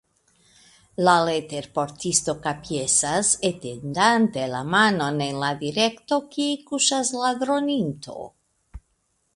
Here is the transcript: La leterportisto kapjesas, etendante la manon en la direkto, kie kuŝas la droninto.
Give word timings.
La 1.07 1.11
leterportisto 1.29 2.35
kapjesas, 2.45 3.29
etendante 3.51 4.47
la 4.55 4.63
manon 4.77 5.23
en 5.29 5.39
la 5.45 5.53
direkto, 5.63 6.21
kie 6.35 6.51
kuŝas 6.73 7.15
la 7.23 7.35
droninto. 7.45 8.21